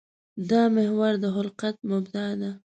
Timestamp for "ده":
2.41-2.51